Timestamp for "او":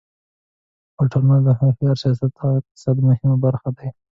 2.43-2.51